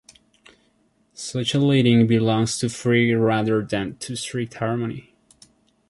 [1.13, 5.13] Such a leading belongs to free rather than to strict harmony.